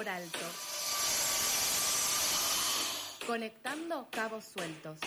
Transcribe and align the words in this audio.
por 0.00 0.08
alto. 0.08 0.38
Conectando 3.26 4.08
cabos 4.10 4.46
sueltos. 4.46 4.98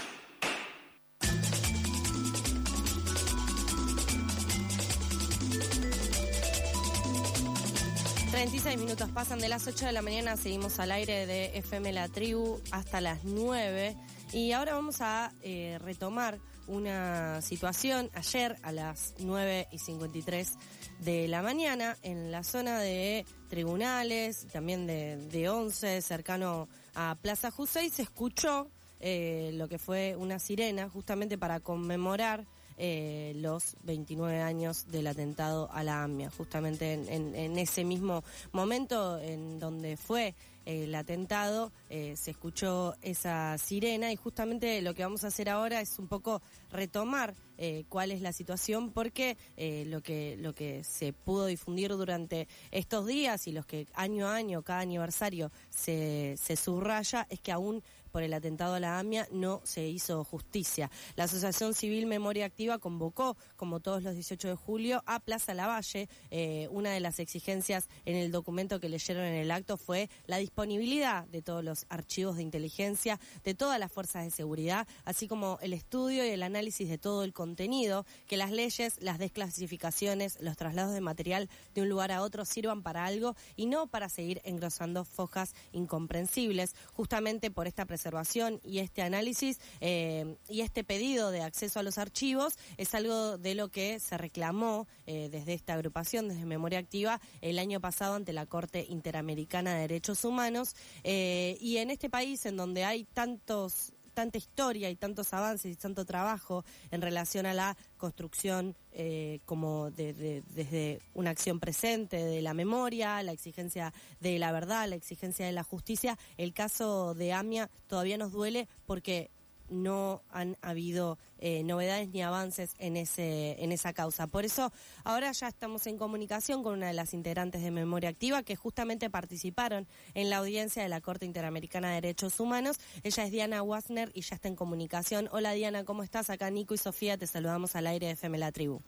36 8.30 8.78
minutos 8.78 9.10
pasan 9.10 9.40
de 9.40 9.50
las 9.50 9.66
8 9.66 9.88
de 9.88 9.92
la 9.94 10.04
mañana, 10.04 10.38
seguimos 10.38 10.78
al 10.78 10.92
aire 10.92 11.26
de 11.26 11.58
FM 11.58 11.92
La 11.92 12.08
Tribu 12.08 12.62
hasta 12.70 13.02
las 13.02 13.24
9 13.24 13.98
y 14.32 14.52
ahora 14.52 14.76
vamos 14.76 15.02
a 15.02 15.32
eh, 15.42 15.80
retomar 15.82 16.38
una 16.68 17.42
situación 17.42 18.12
ayer 18.14 18.58
a 18.62 18.72
las 18.72 19.16
9 19.18 19.70
y 19.72 19.80
53 19.80 20.54
de 21.00 21.28
la 21.28 21.42
mañana 21.42 21.98
en 22.04 22.32
la 22.32 22.44
zona 22.44 22.80
de 22.80 23.26
tribunales, 23.54 24.48
también 24.52 24.88
de, 24.88 25.16
de 25.16 25.48
11, 25.48 26.02
cercano 26.02 26.68
a 26.96 27.16
Plaza 27.22 27.52
Jusey, 27.52 27.92
se 27.92 28.02
escuchó 28.02 28.68
eh, 29.00 29.52
lo 29.54 29.68
que 29.68 29.78
fue 29.78 30.16
una 30.18 30.40
sirena 30.40 30.90
justamente 30.90 31.38
para 31.38 31.60
conmemorar 31.60 32.46
eh, 32.80 33.34
los 33.36 33.76
29 33.84 34.42
años 34.42 34.88
del 34.88 35.06
atentado 35.06 35.70
a 35.72 35.84
la 35.84 36.02
AMIA, 36.02 36.32
justamente 36.36 36.94
en, 36.94 37.60
ese 37.60 37.84
mismo 37.84 38.24
momento 38.54 39.20
en 39.20 39.60
donde 39.60 39.98
fue 39.98 40.34
el 40.66 40.94
atentado, 40.96 41.72
eh, 41.90 42.16
se 42.16 42.32
escuchó 42.32 42.96
esa 43.02 43.58
sirena 43.58 44.12
y 44.12 44.16
justamente 44.16 44.82
lo 44.82 44.94
que 44.94 45.04
vamos 45.04 45.24
a 45.24 45.28
hacer 45.28 45.50
ahora 45.50 45.82
es 45.82 46.00
un 46.00 46.08
poco 46.08 46.42
retomar 46.72 47.36
eh, 47.58 47.86
cuál 47.90 48.12
es 48.12 48.22
la 48.22 48.34
situación 48.34 48.92
porque 48.92 49.38
lo 49.86 50.02
que 50.02 50.36
lo 50.40 50.54
que 50.54 50.84
se 50.84 51.14
pudo 51.14 51.46
difundir 51.46 51.92
durante 51.92 52.48
estos 52.72 53.06
días 53.06 53.48
y 53.48 53.52
los 53.52 53.66
que 53.66 53.88
año 53.94 54.28
a 54.28 54.36
año 54.36 54.64
cada 54.64 54.80
aniversario 54.80 55.52
se, 55.70 56.36
se 56.38 56.56
subraya 56.56 57.28
es 57.30 57.40
que 57.40 57.52
aún 57.52 57.84
por 58.14 58.22
el 58.22 58.34
atentado 58.36 58.76
a 58.76 58.80
la 58.80 59.00
AMIA 59.00 59.28
no 59.32 59.60
se 59.64 59.88
hizo 59.88 60.24
justicia. 60.24 60.92
La 61.16 61.24
Asociación 61.24 61.74
Civil 61.74 62.06
Memoria 62.06 62.46
Activa 62.46 62.78
convocó, 62.78 63.38
como 63.56 63.80
todos 63.80 64.04
los 64.04 64.14
18 64.14 64.50
de 64.50 64.56
julio, 64.56 65.02
a 65.08 65.20
Plaza 65.20 65.56
Lavalle. 65.56 66.08
Eh, 66.30 66.68
una 66.70 66.92
de 66.92 67.00
las 67.00 67.18
exigencias 67.18 67.90
en 68.06 68.16
el 68.16 68.32
documento 68.32 68.80
que 68.80 68.88
leyeron 68.88 69.26
en 69.26 69.34
el 69.34 69.50
acto 69.50 69.78
fue 69.78 70.12
la 70.28 70.38
disponibilidad 70.38 71.26
de 71.26 71.42
todos 71.42 71.64
los 71.64 71.88
archivos 71.90 72.36
de 72.36 72.44
inteligencia 72.44 73.20
de 73.44 73.56
todas 73.56 73.80
las 73.80 73.92
fuerzas 73.92 74.26
de 74.26 74.30
seguridad, 74.30 74.88
así 75.06 75.28
como 75.28 75.58
el 75.64 75.74
estudio 75.74 76.24
y 76.24 76.30
el 76.30 76.44
análisis 76.44 76.88
de 76.90 77.00
todo 77.00 77.24
el 77.24 77.34
contenido, 77.34 78.06
que 78.28 78.38
las 78.38 78.52
leyes, 78.52 79.02
las 79.02 79.18
desclasificaciones, 79.18 80.40
los 80.40 80.56
traslados 80.56 80.94
de 80.94 81.02
material 81.02 81.50
de 81.74 81.82
un 81.82 81.90
lugar 81.90 82.12
a 82.12 82.22
otro 82.22 82.46
sirvan 82.46 82.84
para 82.84 83.06
algo 83.06 83.36
y 83.56 83.66
no 83.66 83.88
para 83.88 84.08
seguir 84.08 84.40
engrosando 84.46 85.04
fojas 85.04 85.56
incomprensibles. 85.72 86.76
Justamente 86.94 87.50
por 87.50 87.66
esta 87.66 87.86
presentación 87.86 88.03
observación 88.04 88.60
y 88.64 88.80
este 88.80 89.02
análisis 89.02 89.60
eh, 89.80 90.36
y 90.50 90.62
este 90.62 90.84
pedido 90.84 91.32
de 91.32 91.42
acceso 91.42 91.80
a 91.80 91.84
los 91.84 91.98
archivos 91.98 92.58
es 92.78 92.94
algo 92.94 93.38
de 93.38 93.56
lo 93.56 93.70
que 93.70 94.00
se 94.00 94.18
reclamó 94.18 94.88
eh, 95.06 95.30
desde 95.32 95.54
esta 95.54 95.74
agrupación, 95.76 96.28
desde 96.28 96.46
Memoria 96.46 96.80
Activa, 96.80 97.22
el 97.40 97.60
año 97.60 97.80
pasado 97.80 98.16
ante 98.16 98.34
la 98.34 98.46
Corte 98.46 98.86
Interamericana 98.90 99.74
de 99.76 99.82
Derechos 99.82 100.26
Humanos. 100.26 100.76
Eh, 101.04 101.58
y 101.62 101.78
en 101.78 101.92
este 101.92 102.10
país 102.10 102.46
en 102.46 102.58
donde 102.58 102.84
hay 102.84 103.06
tantos 103.06 103.93
tanta 104.14 104.38
historia 104.38 104.90
y 104.90 104.96
tantos 104.96 105.34
avances 105.34 105.72
y 105.72 105.76
tanto 105.76 106.06
trabajo 106.06 106.64
en 106.92 107.02
relación 107.02 107.46
a 107.46 107.54
la 107.54 107.78
construcción 107.98 108.76
eh, 108.92 109.40
como 109.46 109.92
desde 109.92 111.02
una 111.14 111.32
acción 111.32 111.60
presente 111.60 112.18
de 112.18 112.42
la 112.42 112.54
memoria, 112.54 113.22
la 113.24 113.32
exigencia 113.32 113.94
de 114.20 114.40
la 114.40 114.52
verdad, 114.52 114.88
la 114.88 114.96
exigencia 114.96 115.46
de 115.46 115.52
la 115.52 115.64
justicia. 115.64 116.18
El 116.38 116.54
caso 116.54 117.14
de 117.14 117.34
AMIA 117.34 117.70
todavía 117.88 118.18
nos 118.18 118.32
duele 118.32 118.68
porque 118.86 119.32
no 119.70 120.22
han 120.30 120.58
habido 120.62 121.18
eh, 121.40 121.64
novedades 121.64 122.10
ni 122.10 122.22
avances 122.22 122.74
en 122.80 122.98
ese 122.98 123.62
en 123.64 123.72
esa 123.72 123.94
causa. 123.94 124.28
Por 124.28 124.46
eso 124.46 124.72
ahora 125.04 125.32
ya 125.32 125.48
estamos 125.48 125.88
en 125.88 125.98
comunicación 125.98 126.64
con 126.64 126.74
una 126.74 126.88
de 126.88 126.94
las 126.94 127.14
integrantes 127.14 127.62
de 127.62 127.72
Memoria 127.72 128.10
Activa 128.10 128.44
que 128.44 128.56
justamente 128.56 129.10
participaron 129.10 129.88
en 130.14 130.30
la 130.30 130.38
audiencia 130.38 130.84
de 130.84 130.90
la 130.90 131.02
Corte 131.02 131.26
Interamericana 131.26 131.90
de 131.90 131.96
Derechos 131.96 132.40
Humanos. 132.40 132.78
Ella 133.04 133.26
es 133.26 133.32
Diana 133.32 133.64
Wasner 133.64 134.12
y 134.14 134.22
ya 134.22 134.36
está 134.36 134.48
en 134.48 134.56
comunicación. 134.56 135.30
Hola 135.32 135.52
Diana, 135.54 135.84
¿cómo 135.84 136.04
estás? 136.04 136.30
Acá 136.30 136.50
Nico 136.50 136.74
y 136.74 136.78
Sofía 136.78 137.18
te 137.18 137.28
saludamos 137.28 137.76
al 137.76 137.88
aire 137.88 138.08
de 138.08 138.14
FM 138.14 138.38
La 138.38 138.52
Tribu. 138.52 138.82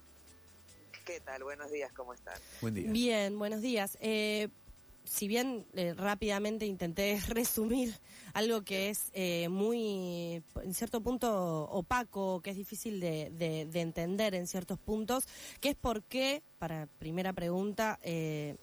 ¿Qué 1.06 1.19
tal? 1.19 1.44
Buenos 1.44 1.72
días, 1.72 1.92
¿cómo 1.94 2.13
están? 2.13 2.34
Buen 2.62 2.74
día. 2.74 2.92
Bien, 2.92 3.38
buenos 3.38 3.62
días. 3.62 3.97
Eh, 4.02 4.50
si 5.06 5.28
bien 5.28 5.66
eh, 5.74 5.94
rápidamente 5.94 6.66
intenté 6.66 7.20
resumir 7.30 7.96
algo 8.34 8.64
que 8.64 8.90
es 8.90 9.10
eh, 9.14 9.48
muy, 9.50 10.44
en 10.62 10.74
cierto 10.74 11.02
punto, 11.02 11.64
opaco, 11.70 12.42
que 12.42 12.52
es 12.52 12.58
difícil 12.58 13.00
de, 13.00 13.68
entender 13.74 14.36
en 14.36 14.48
ciertos 14.48 14.80
puntos, 14.80 15.26
que 15.62 15.70
es 15.70 15.76
por 15.76 16.04
qué, 16.04 16.44
para 16.58 16.88
primera 17.00 17.32
pregunta, 17.34 18.00
eh, 18.04 18.58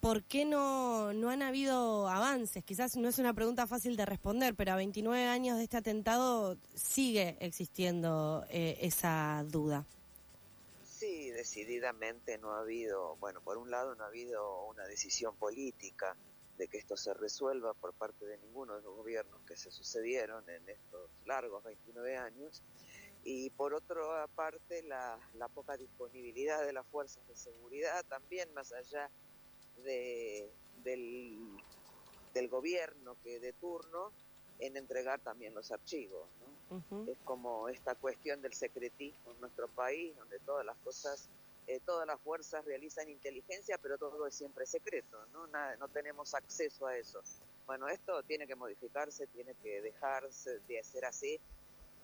¿por 0.00 0.24
qué 0.24 0.44
no, 0.44 1.12
no 1.12 1.30
han 1.30 1.42
habido 1.42 2.08
avances? 2.08 2.64
Quizás 2.64 2.96
no 2.96 3.08
es 3.08 3.18
una 3.18 3.34
pregunta 3.34 3.66
fácil 3.66 3.96
de 3.96 4.06
responder, 4.06 4.54
pero 4.54 4.72
a 4.72 4.76
29 4.76 5.26
años 5.26 5.58
de 5.58 5.64
este 5.64 5.76
atentado 5.76 6.56
sigue 6.74 7.36
existiendo 7.40 8.44
esa 8.50 9.44
duda. 9.48 9.84
Decididamente 11.38 12.36
no 12.36 12.54
ha 12.54 12.58
habido, 12.62 13.14
bueno, 13.18 13.40
por 13.40 13.58
un 13.58 13.70
lado 13.70 13.94
no 13.94 14.02
ha 14.02 14.08
habido 14.08 14.64
una 14.64 14.88
decisión 14.88 15.36
política 15.36 16.16
de 16.56 16.66
que 16.66 16.78
esto 16.78 16.96
se 16.96 17.14
resuelva 17.14 17.74
por 17.74 17.94
parte 17.94 18.26
de 18.26 18.38
ninguno 18.38 18.74
de 18.74 18.82
los 18.82 18.96
gobiernos 18.96 19.40
que 19.46 19.56
se 19.56 19.70
sucedieron 19.70 20.42
en 20.50 20.68
estos 20.68 21.08
largos 21.26 21.62
29 21.62 22.16
años 22.16 22.64
y 23.22 23.50
por 23.50 23.72
otra 23.72 24.26
parte 24.34 24.82
la, 24.82 25.20
poca 25.54 25.76
disponibilidad 25.76 26.66
de 26.66 26.72
las 26.72 26.84
fuerzas 26.88 27.24
de 27.28 27.36
seguridad 27.36 28.04
también 28.06 28.52
más 28.52 28.72
allá 28.72 29.08
de, 29.76 30.52
del, 30.82 31.38
del 32.34 32.48
gobierno 32.48 33.16
que 33.22 33.38
de 33.38 33.52
turno 33.52 34.12
en 34.58 34.76
entregar 34.76 35.20
también 35.20 35.54
los 35.54 35.70
archivos. 35.70 36.26
Es 37.06 37.16
como 37.24 37.68
esta 37.68 37.94
cuestión 37.94 38.42
del 38.42 38.52
secretismo 38.52 39.32
en 39.32 39.40
nuestro 39.40 39.68
país, 39.68 40.14
donde 40.16 40.38
todas 40.40 40.66
las 40.66 40.76
cosas, 40.78 41.28
eh, 41.66 41.80
todas 41.84 42.06
las 42.06 42.20
fuerzas 42.20 42.64
realizan 42.64 43.08
inteligencia, 43.08 43.78
pero 43.78 43.96
todo 43.96 44.26
es 44.26 44.34
siempre 44.34 44.66
secreto, 44.66 45.18
¿no? 45.32 45.46
no 45.46 45.88
tenemos 45.88 46.34
acceso 46.34 46.86
a 46.86 46.96
eso. 46.96 47.22
Bueno, 47.66 47.88
esto 47.88 48.22
tiene 48.22 48.46
que 48.46 48.54
modificarse, 48.54 49.26
tiene 49.28 49.54
que 49.62 49.80
dejarse 49.80 50.58
de 50.60 50.82
ser 50.82 51.04
así. 51.04 51.40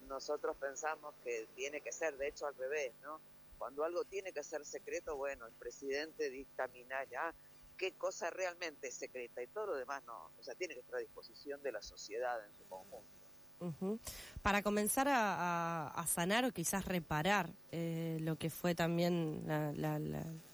Nosotros 0.08 0.56
pensamos 0.56 1.14
que 1.24 1.46
tiene 1.56 1.80
que 1.80 1.92
ser, 1.92 2.16
de 2.16 2.28
hecho, 2.28 2.46
al 2.46 2.54
revés, 2.54 2.92
¿no? 3.02 3.20
Cuando 3.58 3.84
algo 3.84 4.04
tiene 4.04 4.32
que 4.32 4.42
ser 4.42 4.64
secreto, 4.66 5.16
bueno, 5.16 5.46
el 5.46 5.54
presidente 5.54 6.28
dictamina 6.28 7.02
ya 7.04 7.34
qué 7.76 7.92
cosa 7.92 8.30
realmente 8.30 8.88
es 8.88 8.94
secreta 8.94 9.42
y 9.42 9.46
todo 9.48 9.66
lo 9.66 9.76
demás 9.76 10.02
no. 10.06 10.30
O 10.38 10.42
sea, 10.42 10.54
tiene 10.54 10.74
que 10.74 10.80
estar 10.80 10.96
a 10.96 11.00
disposición 11.00 11.62
de 11.62 11.72
la 11.72 11.82
sociedad 11.82 12.44
en 12.44 12.56
su 12.56 12.64
conjunto. 12.68 13.24
Para 14.42 14.62
comenzar 14.62 15.06
a, 15.08 16.04
sanar 16.06 16.44
o 16.44 16.52
quizás 16.52 16.84
reparar 16.84 17.50
eh, 17.72 18.18
lo 18.20 18.36
que 18.36 18.50
fue 18.50 18.74
también 18.74 19.42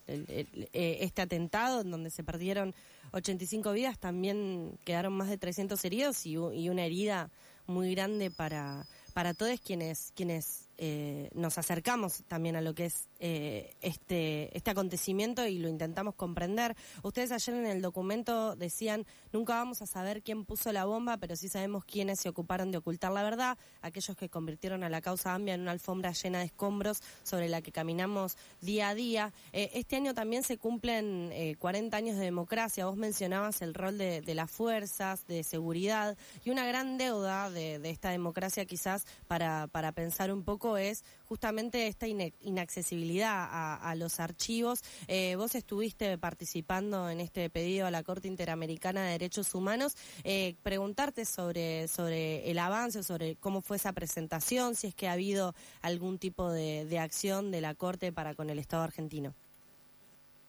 eh, 0.07 0.99
este 1.01 1.23
atentado 1.23 1.81
en 1.81 1.91
donde 1.91 2.11
se 2.11 2.23
perdieron 2.23 2.73
85 3.13 3.73
vidas, 3.73 3.99
también 3.99 4.79
quedaron 4.85 5.15
más 5.15 5.29
de 5.29 5.39
300 5.39 5.85
heridos 5.85 6.25
y, 6.25 6.35
y 6.35 6.69
una 6.69 6.85
herida 6.85 7.31
muy 7.67 7.95
grande 7.95 8.31
para, 8.31 8.87
para 9.13 9.35
todos 9.35 9.61
quienes, 9.61 10.13
quienes 10.15 10.69
eh, 10.79 11.31
nos 11.35 11.59
acercamos 11.59 12.23
también 12.29 12.57
a 12.57 12.61
lo 12.61 12.75
que 12.75 12.87
es 12.87 13.10
eh, 13.23 13.77
este, 13.83 14.57
este 14.57 14.71
acontecimiento 14.71 15.47
y 15.47 15.59
lo 15.59 15.69
intentamos 15.69 16.15
comprender. 16.15 16.75
Ustedes 17.03 17.33
ayer 17.33 17.55
en 17.55 17.67
el 17.67 17.83
documento 17.83 18.57
decían, 18.57 19.07
nunca 19.33 19.55
vamos 19.55 19.83
a 19.83 19.87
saber 19.87 20.23
quién 20.23 20.47
puso 20.47 20.73
la 20.73 20.87
bomba, 20.87 21.19
pero 21.19 21.37
sí 21.37 21.49
sabemos 21.49 21.85
quiénes 21.85 22.19
se 22.19 22.31
ocuparon 22.31 22.71
de 22.71 22.79
ocultar 22.79 23.13
la 23.13 23.23
verdad, 23.23 23.59
aquellos 23.83 24.17
que 24.17 24.31
convirtieron 24.31 24.83
a 24.85 24.89
la 24.89 25.03
causa 25.03 25.35
AMBIA 25.35 25.55
en 25.55 25.61
una 25.61 25.73
alfombra 25.73 26.13
llena 26.13 26.39
de 26.39 26.47
escombros 26.47 27.03
sobre 27.23 27.49
la 27.49 27.61
que 27.61 27.73
caminamos 27.73 28.39
día 28.63 28.89
a 28.89 28.95
día. 28.95 29.33
Eh, 29.53 29.71
este 29.75 29.97
año 29.97 30.15
también 30.15 30.43
se 30.43 30.57
cumplen 30.57 31.31
40 31.59 31.97
años 31.97 32.17
de 32.17 32.25
democracia. 32.25 32.87
Vos 32.87 32.97
mencionabas 32.97 33.61
el 33.63 33.75
rol 33.75 33.99
de, 33.99 34.35
las 34.35 34.51
fuerzas, 34.51 35.27
de 35.27 35.43
seguridad 35.43 36.17
y 36.45 36.51
una 36.51 36.65
gran 36.65 36.97
deuda 36.97 37.51
de, 37.51 37.79
de 37.79 37.91
esta 37.91 38.11
democracia 38.11 38.65
quizás 38.65 39.05
para, 39.27 39.67
para 39.67 39.93
pensar 39.93 40.33
un 40.33 40.43
poco 40.43 40.77
es 40.77 41.05
justamente 41.31 41.87
esta 41.87 42.09
inaccesibilidad 42.09 43.49
a, 43.81 43.95
los 43.95 44.19
archivos. 44.19 44.81
Eh, 45.07 45.37
vos 45.37 45.55
estuviste 45.55 46.19
participando 46.19 47.09
en 47.09 47.21
este 47.21 47.49
pedido 47.51 47.87
a 47.87 47.93
la 47.93 48.03
Corte 48.03 48.27
Interamericana 48.27 49.05
de 49.05 49.13
Derechos 49.13 49.55
Humanos. 49.55 49.95
Eh, 50.25 50.57
preguntarte 50.65 51.25
sobre, 51.25 51.87
sobre 51.87 52.51
el 52.51 52.59
avance, 52.59 53.05
sobre 53.05 53.37
cómo 53.37 53.61
fue 53.61 53.77
esa 53.77 53.93
presentación, 53.93 54.75
si 54.75 54.89
es 54.89 54.95
que 54.97 55.07
ha 55.07 55.13
habido 55.13 55.55
algún 55.83 56.19
tipo 56.19 56.51
de, 56.51 56.99
acción 56.99 57.53
de 57.53 57.61
la 57.61 57.77
Corte 57.77 58.13
para 58.13 58.35
con 58.35 58.51
el 58.51 58.59
Estado 58.59 58.83
argentino. 58.83 59.33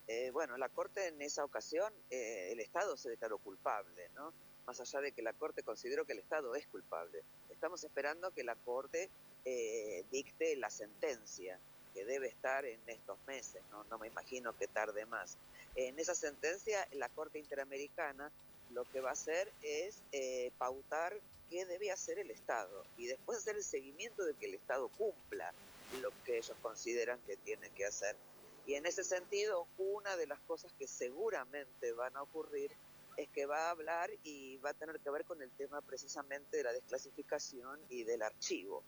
Eh, 0.08 0.32
bueno, 0.32 0.56
la 0.56 0.68
Corte 0.68 1.06
en 1.06 1.22
esa 1.22 1.44
ocasión, 1.44 1.92
eh, 2.10 2.50
el 2.50 2.58
Estado 2.58 2.96
se 2.96 3.08
declaró 3.08 3.38
culpable, 3.38 4.10
¿no? 4.16 4.34
Más 4.66 4.80
allá 4.80 5.00
de 5.00 5.12
que 5.12 5.22
la 5.22 5.32
Corte 5.32 5.62
consideró 5.62 6.04
que 6.04 6.14
el 6.14 6.18
Estado 6.18 6.56
es 6.56 6.66
culpable. 6.66 7.22
Estamos 7.50 7.84
esperando 7.84 8.32
que 8.32 8.42
la 8.42 8.56
Corte 8.56 9.10
eh, 9.44 10.04
dicte 10.10 10.56
la 10.56 10.70
sentencia, 10.70 11.58
que 11.94 12.04
debe 12.04 12.26
estar 12.26 12.64
en 12.64 12.80
estos 12.86 13.18
meses, 13.26 13.62
¿no? 13.70 13.84
No 13.84 13.98
me 13.98 14.06
imagino 14.06 14.56
que 14.56 14.66
tarde 14.66 15.04
más. 15.06 15.36
En 15.74 15.98
esa 15.98 16.14
sentencia, 16.14 16.88
la 16.92 17.10
Corte 17.10 17.38
Interamericana 17.38 18.32
lo 18.70 18.84
que 18.84 19.00
va 19.00 19.10
a 19.10 19.12
hacer 19.12 19.52
es 19.60 20.00
pautar 20.56 21.20
qué 21.50 21.66
debe 21.66 21.92
hacer 21.92 22.18
el 22.18 22.30
Estado 22.30 22.86
y 22.96 23.08
después 23.08 23.36
hacer 23.36 23.56
el 23.56 23.62
seguimiento 23.62 24.24
de 24.24 24.32
que 24.34 24.46
el 24.46 24.54
Estado 24.54 24.88
cumpla 24.96 25.52
lo 26.00 26.10
que 26.24 26.38
ellos 26.38 26.56
consideran 26.62 27.20
que 27.26 27.36
tiene 27.36 27.68
que 27.70 27.84
hacer. 27.84 28.16
Y 28.66 28.74
en 28.74 28.86
ese 28.86 29.04
sentido, 29.04 29.66
una 29.76 30.16
de 30.16 30.26
las 30.26 30.40
cosas 30.40 30.72
que 30.78 30.86
seguramente 30.86 31.92
van 31.92 32.16
a 32.16 32.22
ocurrir 32.22 32.70
es 33.18 33.28
que 33.28 33.44
va 33.44 33.66
a 33.66 33.70
hablar 33.70 34.10
y 34.24 34.56
va 34.58 34.70
a 34.70 34.74
tener 34.74 34.98
que 35.00 35.10
ver 35.10 35.26
con 35.26 35.42
el 35.42 35.50
tema 35.50 35.82
precisamente 35.82 36.56
de 36.56 36.62
la 36.62 36.72
desclasificación 36.72 37.78
y 37.90 38.04
del 38.04 38.22
archivo. 38.22 38.82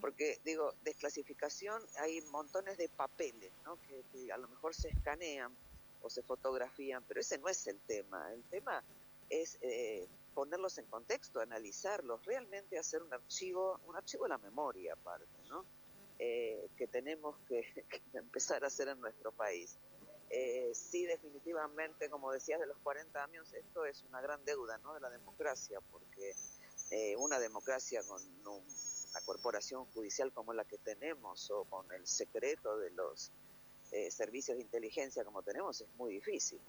Porque, 0.00 0.40
digo, 0.44 0.74
desclasificación, 0.82 1.82
hay 1.98 2.20
montones 2.22 2.76
de 2.76 2.88
papeles, 2.88 3.52
¿no? 3.64 3.78
Que, 3.82 4.30
a 4.32 4.36
lo 4.36 4.48
mejor 4.48 4.74
se 4.74 4.88
escanean 4.88 5.56
o 6.02 6.10
se 6.10 6.22
fotografían, 6.22 7.02
pero 7.08 7.20
ese 7.20 7.38
no 7.38 7.48
es 7.48 7.66
el 7.66 7.80
tema. 7.80 8.30
El 8.32 8.42
tema 8.44 8.84
es 9.30 9.58
eh, 9.62 10.06
ponerlos 10.34 10.76
en 10.78 10.86
contexto, 10.86 11.40
analizarlos, 11.40 12.24
realmente 12.26 12.78
hacer 12.78 13.02
un 13.02 13.12
archivo, 13.12 13.80
un 13.86 13.96
archivo 13.96 14.24
de 14.24 14.30
la 14.30 14.38
memoria 14.38 14.92
aparte, 14.92 15.26
¿no? 15.48 15.64
Eh, 16.18 16.68
que 16.76 16.86
tenemos 16.86 17.36
que, 17.48 17.64
empezar 18.12 18.64
a 18.64 18.68
hacer 18.68 18.88
en 18.88 19.00
nuestro 19.00 19.32
país. 19.32 19.78
Eh, 20.30 20.72
sí, 20.74 21.06
definitivamente, 21.06 22.08
como 22.08 22.32
decías, 22.32 22.60
de 22.60 22.66
los 22.66 22.78
40 22.78 23.22
años, 23.22 23.52
esto 23.52 23.84
es 23.84 24.02
una 24.08 24.20
gran 24.20 24.44
deuda 24.44 24.78
¿no? 24.78 24.94
de 24.94 25.00
la 25.00 25.10
democracia, 25.10 25.80
porque 25.90 26.34
eh, 26.90 27.16
una 27.16 27.38
democracia 27.38 28.02
con 28.02 28.20
una 29.14 29.24
corporación 29.24 29.84
judicial 29.86 30.32
como 30.32 30.52
la 30.52 30.64
que 30.64 30.78
tenemos 30.78 31.50
o 31.50 31.64
con 31.64 31.90
el 31.92 32.06
secreto 32.06 32.76
de 32.78 32.90
los 32.90 33.30
eh, 33.92 34.10
servicios 34.10 34.56
de 34.56 34.64
inteligencia 34.64 35.24
como 35.24 35.42
tenemos 35.42 35.80
es 35.80 35.88
muy 35.96 36.14
difícil. 36.14 36.60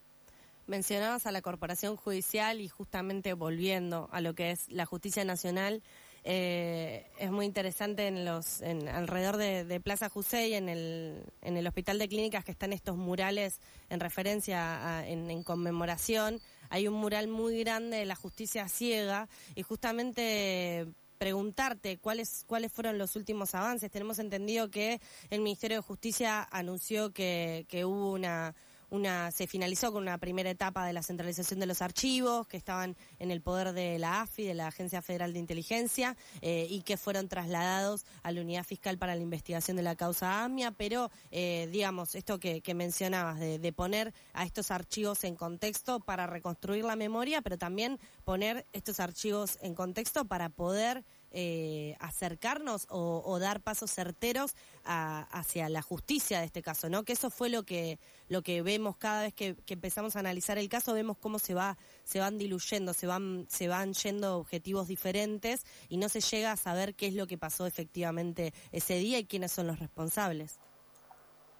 Mencionabas 0.67 1.25
a 1.25 1.31
la 1.31 1.41
corporación 1.41 1.95
judicial 1.95 2.59
y 2.61 2.67
justamente 2.67 3.33
volviendo 3.33 4.09
a 4.11 4.21
lo 4.21 4.33
que 4.33 4.51
es 4.51 4.69
la 4.71 4.85
justicia 4.85 5.23
nacional, 5.23 5.83
eh, 6.23 7.05
es 7.19 7.29
muy 7.29 7.45
interesante 7.45 8.07
en 8.07 8.25
los 8.25 8.61
en, 8.61 8.87
alrededor 8.87 9.37
de, 9.37 9.79
Plaza 9.79 10.09
Jusey, 10.09 10.55
en 10.55 10.69
el, 10.69 11.23
en 11.41 11.57
el 11.57 11.67
hospital 11.67 11.99
de 11.99 12.07
clínicas 12.07 12.43
que 12.43 12.51
están 12.51 12.73
estos 12.73 12.97
murales 12.97 13.59
en 13.89 13.99
referencia 13.99 15.07
en, 15.07 15.43
conmemoración. 15.43 16.41
Hay 16.69 16.87
un 16.87 16.95
mural 16.95 17.27
muy 17.27 17.59
grande 17.59 17.97
de 17.97 18.05
la 18.05 18.15
justicia 18.15 18.67
ciega 18.67 19.29
y 19.53 19.61
justamente 19.61 20.87
preguntarte 21.17 21.97
cuáles 21.97 22.43
cuáles 22.47 22.71
fueron 22.71 22.97
los 22.97 23.15
últimos 23.15 23.55
avances. 23.55 23.91
Tenemos 23.91 24.19
entendido 24.19 24.69
que 24.69 25.01
el 25.29 25.41
Ministerio 25.41 25.77
de 25.77 25.83
Justicia 25.83 26.47
anunció 26.51 27.11
que, 27.13 27.65
que 27.69 27.85
hubo 27.85 28.11
una 28.11 28.55
una, 28.89 29.31
se 29.31 29.47
finalizó 29.47 29.91
con 29.91 30.03
una 30.03 30.17
primera 30.17 30.49
etapa 30.49 30.85
de 30.85 30.93
la 30.93 31.03
centralización 31.03 31.59
de 31.59 31.65
los 31.65 31.81
archivos 31.81 32.47
que 32.47 32.57
estaban 32.57 32.95
en 33.19 33.31
el 33.31 33.41
poder 33.41 33.73
de 33.73 33.99
la 33.99 34.21
AFI, 34.21 34.45
de 34.45 34.53
la 34.53 34.67
Agencia 34.67 35.01
Federal 35.01 35.33
de 35.33 35.39
Inteligencia, 35.39 36.15
eh, 36.41 36.67
y 36.69 36.81
que 36.81 36.97
fueron 36.97 37.27
trasladados 37.27 38.05
a 38.23 38.31
la 38.31 38.41
unidad 38.41 38.63
fiscal 38.63 38.97
para 38.97 39.15
la 39.15 39.21
investigación 39.21 39.77
de 39.77 39.83
la 39.83 39.95
causa 39.95 40.43
AMIA, 40.43 40.71
pero 40.71 41.11
eh, 41.31 41.67
digamos, 41.71 42.15
esto 42.15 42.39
que, 42.39 42.61
mencionabas, 42.75 43.39
de, 43.39 43.59
de, 43.59 43.73
poner 43.73 44.13
a 44.33 44.45
estos 44.45 44.71
archivos 44.71 45.23
en 45.23 45.35
contexto 45.35 45.99
para 45.99 46.27
reconstruir 46.27 46.83
la 46.83 46.95
memoria, 46.95 47.41
pero 47.41 47.57
también 47.57 47.99
poner 48.23 48.65
estos 48.73 48.99
archivos 48.99 49.57
en 49.61 49.75
contexto 49.75 50.25
para 50.25 50.49
poder 50.49 51.03
eh, 51.37 51.97
acercarnos 51.99 52.87
o, 52.89 53.37
dar 53.39 53.61
pasos 53.61 53.91
certeros 53.91 54.55
hacia 54.85 55.67
la 55.67 55.81
justicia 55.81 56.39
de 56.39 56.45
este 56.45 56.61
caso, 56.61 56.87
¿no? 56.87 57.03
Que 57.03 57.11
eso 57.11 57.29
fue 57.29 57.49
lo 57.49 57.63
que 57.63 57.99
lo 58.29 58.41
que 58.41 58.61
vemos 58.61 58.95
cada 58.95 59.23
vez 59.23 59.33
que, 59.33 59.57
empezamos 59.67 60.15
a 60.15 60.19
analizar 60.19 60.57
el 60.57 60.69
caso, 60.69 60.93
vemos 60.93 61.17
cómo 61.17 61.37
se 61.37 61.53
va 61.53 61.77
se 62.05 62.19
van 62.19 62.37
diluyendo, 62.37 62.93
se 62.93 63.05
van 63.05 63.47
se 63.49 63.67
van 63.67 63.93
yendo 63.93 64.37
objetivos 64.37 64.87
diferentes 64.87 65.65
y 65.89 65.97
no 65.97 66.07
se 66.07 66.21
llega 66.21 66.53
a 66.53 66.57
saber 66.57 66.95
qué 66.95 67.07
es 67.07 67.15
lo 67.15 67.27
que 67.27 67.37
pasó 67.37 67.65
efectivamente 67.65 68.53
ese 68.71 68.95
día 68.95 69.19
y 69.19 69.25
quiénes 69.25 69.51
son 69.51 69.67
los 69.67 69.77
responsables. 69.77 70.57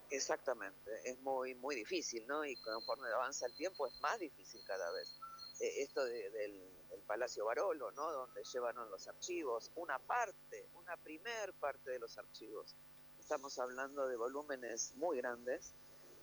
Exactamente, 0.10 0.89
es 1.04 1.19
muy 1.19 1.54
muy 1.56 1.75
difícil, 1.75 2.25
¿no? 2.27 2.45
Y 2.45 2.56
conforme 2.62 3.10
avanza 3.10 3.45
el 3.45 3.56
tiempo 3.56 3.88
es 3.88 4.00
más 4.00 4.18
difícil 4.19 4.62
cada 4.66 4.89
vez. 4.94 5.19
Eh, 5.60 5.81
esto 5.81 6.06
del 6.06 6.75
el 6.91 7.01
Palacio 7.01 7.45
Barolo, 7.45 7.91
¿no? 7.91 8.11
Donde 8.11 8.43
llevaron 8.43 8.89
los 8.89 9.07
archivos, 9.07 9.71
una 9.75 9.99
parte, 9.99 10.69
una 10.75 10.97
primer 10.97 11.53
parte 11.53 11.91
de 11.91 11.99
los 11.99 12.17
archivos. 12.17 12.75
Estamos 13.19 13.57
hablando 13.59 14.07
de 14.07 14.15
volúmenes 14.15 14.93
muy 14.95 15.17
grandes 15.17 15.73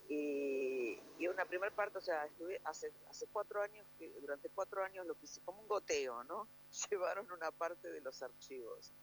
y, 0.09 0.99
una 1.27 1.45
primer 1.45 1.73
parte, 1.73 1.97
o 1.97 2.01
sea, 2.01 2.25
estuve 2.25 2.61
hace, 2.65 2.91
hace 3.09 3.27
cuatro 3.27 3.61
años, 3.61 3.87
que, 3.97 4.09
durante 4.19 4.49
cuatro 4.49 4.83
años 4.83 5.05
lo 5.05 5.15
que 5.15 5.25
hice 5.25 5.41
como 5.41 5.61
un 5.61 5.67
goteo, 5.67 6.23
¿no? 6.25 6.47
Llevaron 6.91 7.31
una 7.31 7.51
parte 7.51 7.89
de 7.89 8.01
los 8.01 8.21
archivos. 8.21 8.93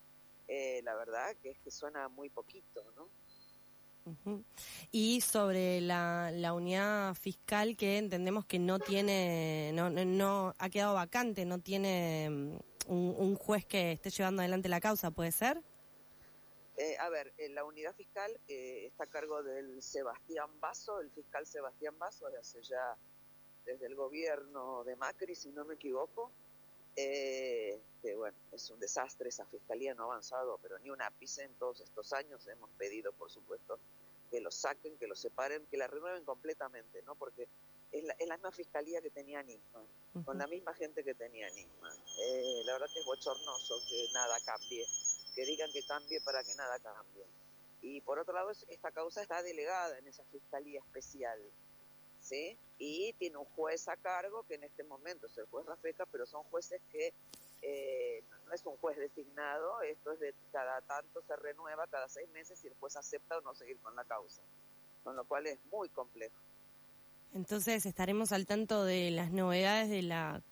Eh, 0.46 0.82
la 0.82 0.94
verdad 0.94 1.36
que 1.42 1.50
es 1.50 1.58
que 1.60 1.70
suena 1.70 2.08
muy 2.08 2.28
poquito, 2.28 2.84
¿no? 2.96 3.08
Y 4.90 5.20
sobre 5.20 5.80
la, 5.80 6.30
la, 6.32 6.52
unidad 6.52 7.14
fiscal 7.14 7.76
que 7.76 7.98
entendemos 7.98 8.46
que 8.46 8.58
no 8.58 8.78
tiene, 8.78 9.72
no, 9.74 9.90
no 9.90 10.54
ha 10.58 10.70
quedado 10.70 10.94
vacante, 10.94 11.44
no 11.44 11.58
tiene 11.58 12.28
mm, 12.30 12.58
un, 12.88 13.36
juez 13.36 13.64
que 13.64 13.92
esté 13.92 14.10
llevando 14.10 14.42
adelante 14.42 14.68
la 14.68 14.80
causa, 14.80 15.10
¿puede 15.10 15.32
ser? 15.32 15.62
Eh, 16.76 16.96
a 16.98 17.08
ver, 17.10 17.32
eh, 17.36 17.48
la 17.50 17.64
unidad 17.64 17.94
fiscal 17.94 18.30
eh, 18.48 18.86
está 18.86 19.04
a 19.04 19.06
cargo 19.06 19.42
del 19.42 19.82
Sebastián 19.82 20.48
Basso, 20.60 21.00
el 21.00 21.10
fiscal 21.10 21.46
Sebastián 21.46 21.98
Basso, 21.98 22.28
de 22.30 22.38
hace 22.38 22.62
ya 22.62 22.96
desde 23.64 23.86
el 23.86 23.94
gobierno 23.94 24.82
de 24.84 24.96
Macri, 24.96 25.34
si 25.34 25.50
no 25.52 25.64
me 25.64 25.74
equivoco. 25.74 26.32
Que 28.02 28.14
bueno, 28.14 28.36
es 28.52 28.70
un 28.70 28.80
desastre, 28.80 29.28
esa 29.28 29.44
fiscalía 29.46 29.94
no 29.94 30.04
ha 30.04 30.06
avanzado, 30.06 30.58
pero 30.62 30.78
ni 30.78 30.90
un 30.90 31.00
ápice 31.02 31.44
en 31.44 31.54
todos 31.54 31.80
estos 31.80 32.12
años. 32.12 32.46
Hemos 32.46 32.70
pedido, 32.70 33.12
por 33.12 33.30
supuesto, 33.30 33.78
que 34.30 34.40
lo 34.40 34.50
saquen, 34.50 34.96
que 34.96 35.06
lo 35.06 35.14
separen, 35.14 35.66
que 35.66 35.76
la 35.76 35.86
renueven 35.86 36.24
completamente, 36.24 37.02
¿no? 37.02 37.14
Porque 37.16 37.48
es 37.92 38.04
la, 38.04 38.12
es 38.14 38.28
la 38.28 38.36
misma 38.36 38.52
fiscalía 38.52 39.02
que 39.02 39.10
tenía 39.10 39.42
Nisman, 39.42 39.86
con 40.24 40.38
la 40.38 40.46
misma 40.46 40.72
gente 40.74 41.02
que 41.02 41.14
tenía 41.14 41.48
Nisman. 41.50 41.96
Eh, 42.20 42.62
la 42.64 42.74
verdad 42.74 42.86
que 42.92 43.00
es 43.00 43.06
bochornoso 43.06 43.80
que 43.88 44.06
nada 44.12 44.38
cambie, 44.44 44.86
que 45.34 45.44
digan 45.44 45.70
que 45.72 45.82
cambie 45.82 46.20
para 46.20 46.42
que 46.44 46.54
nada 46.54 46.78
cambie. 46.78 47.24
Y 47.82 48.00
por 48.02 48.18
otro 48.18 48.34
lado, 48.34 48.50
esta 48.50 48.92
causa 48.92 49.22
está 49.22 49.42
delegada 49.42 49.98
en 49.98 50.06
esa 50.06 50.24
fiscalía 50.24 50.80
especial, 50.80 51.40
¿sí? 52.20 52.56
Y 52.82 53.12
tiene 53.18 53.36
un 53.36 53.44
juez 53.44 53.86
a 53.88 53.96
cargo, 53.96 54.42
que 54.48 54.54
en 54.54 54.64
este 54.64 54.82
momento 54.84 55.26
es 55.26 55.36
el 55.36 55.44
juez 55.44 55.66
Rafeca, 55.66 56.06
pero 56.06 56.24
son 56.24 56.42
jueces 56.44 56.80
que 56.90 57.12
eh, 57.62 58.24
no 58.46 58.54
es 58.54 58.64
un 58.64 58.76
juez 58.78 58.96
designado, 58.96 59.82
esto 59.82 60.12
es 60.12 60.20
de 60.20 60.34
cada 60.50 60.80
tanto 60.80 61.22
se 61.22 61.36
renueva, 61.36 61.86
cada 61.88 62.08
seis 62.08 62.28
meses, 62.30 62.64
y 62.64 62.68
el 62.68 62.74
juez 62.80 62.96
acepta 62.96 63.36
o 63.36 63.42
no 63.42 63.54
seguir 63.54 63.78
con 63.80 63.94
la 63.94 64.04
causa, 64.04 64.42
con 65.04 65.14
lo 65.14 65.24
cual 65.26 65.46
es 65.46 65.58
muy 65.70 65.90
complejo. 65.90 66.34
Entonces 67.32 67.86
estaremos 67.86 68.32
al 68.32 68.46
tanto 68.46 68.84
de 68.84 69.10
las 69.10 69.30
novedades 69.30 69.88
de 69.88 70.02
la, 70.02 70.42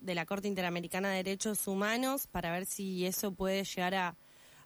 de 0.00 0.14
la 0.14 0.26
Corte 0.26 0.46
Interamericana 0.46 1.10
de 1.10 1.16
Derechos 1.16 1.66
Humanos 1.66 2.26
para 2.28 2.52
ver 2.52 2.66
si 2.66 3.06
eso 3.06 3.32
puede 3.32 3.64
llegar 3.64 3.94
a 3.94 4.16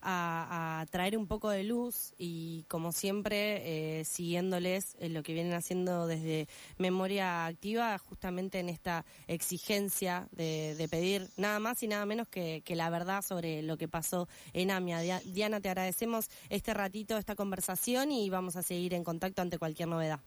a, 0.03 0.85
traer 0.91 1.17
un 1.17 1.27
poco 1.27 1.51
de 1.51 1.63
luz 1.65 2.13
y 2.19 2.65
como 2.69 2.93
siempre 2.93 4.01
eh, 4.01 4.05
siguiéndoles 4.05 4.97
en 4.99 5.15
lo 5.15 5.23
que 5.23 5.33
vienen 5.33 5.55
haciendo 5.55 6.07
desde 6.07 6.49
Memoria 6.77 7.47
Activa 7.47 7.99
justamente 7.99 8.59
en 8.59 8.69
esta 8.69 9.05
exigencia 9.27 10.29
de, 10.33 10.89
pedir 10.91 11.29
nada 11.37 11.59
más 11.59 11.83
y 11.83 11.89
nada 11.89 12.05
menos 12.05 12.29
que, 12.29 12.63
que, 12.65 12.77
la 12.77 12.91
verdad 12.91 13.23
sobre 13.23 13.63
lo 13.63 13.79
que 13.79 13.89
pasó 13.89 14.29
en 14.53 14.71
AMIA. 14.71 15.21
Diana, 15.25 15.61
te 15.61 15.69
agradecemos 15.69 16.29
este 16.51 16.75
ratito, 16.75 17.17
esta 17.17 17.35
conversación 17.35 18.11
y 18.11 18.29
vamos 18.29 18.57
a 18.57 18.63
seguir 18.63 18.95
en 18.95 19.05
contacto 19.05 19.43
ante 19.43 19.59
cualquier 19.59 19.89
novedad. 19.89 20.21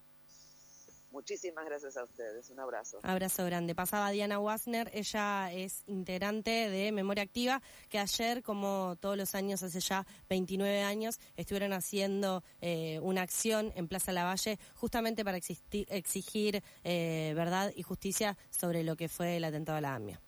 Muchísimas 1.15 1.63
gracias 1.63 1.95
a 1.95 2.03
ustedes. 2.03 2.50
Un 2.50 2.60
abrazo. 2.60 3.00
Abrazo 3.01 3.45
grande. 3.45 3.74
Pasaba 3.74 4.12
Diana 4.12 4.38
Wasner. 4.38 4.91
Ella 4.93 5.50
es 5.53 5.84
integrante 5.88 6.69
de 6.69 6.91
Memoria 6.91 7.24
Activa, 7.24 7.62
que 7.88 8.00
ayer, 8.00 8.43
como 8.43 8.98
todos 9.00 9.15
los 9.15 9.34
años, 9.34 9.63
hace 9.63 9.79
ya 9.79 10.05
29 10.27 10.84
años, 10.84 11.22
estuvieron 11.38 11.72
haciendo 11.72 12.43
eh, 12.60 13.00
una 13.01 13.22
acción 13.22 13.72
en 13.77 13.88
Plaza 13.88 14.12
Lavalle 14.12 14.60
justamente 14.74 15.24
para 15.24 15.38
exigir 15.38 16.62
eh, 16.84 17.31
verdad 17.34 17.72
y 17.74 17.84
justicia 17.84 18.38
sobre 18.50 18.84
lo 18.84 18.98
que 18.98 19.07
fue 19.07 19.38
el 19.38 19.45
atentado 19.45 19.77
a 19.77 19.81
la 19.81 19.95
AMIA. 19.95 20.25